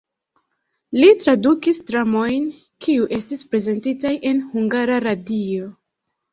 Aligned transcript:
Li 0.99 1.09
tradukis 1.23 1.81
dramojn, 1.91 2.49
kiuj 2.87 3.07
estis 3.19 3.47
prezentitaj 3.53 4.17
en 4.33 4.43
Hungara 4.51 5.01
Radio. 5.09 5.73